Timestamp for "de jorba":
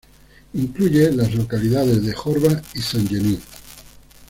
2.03-2.59